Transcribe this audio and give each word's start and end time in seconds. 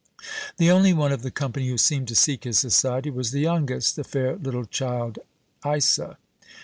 The 0.57 0.71
only 0.71 0.93
one 0.93 1.11
of 1.11 1.21
the 1.21 1.29
company 1.29 1.67
who 1.69 1.77
seemed 1.77 2.07
to 2.07 2.15
seek 2.15 2.43
his 2.43 2.57
society 2.57 3.11
was 3.11 3.29
the 3.29 3.39
youngest, 3.41 3.95
the 3.95 4.03
fair 4.03 4.35
little 4.35 4.65
child 4.65 5.19
Isa. 5.63 6.17